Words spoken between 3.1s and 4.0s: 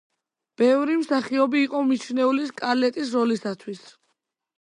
როლისათვის.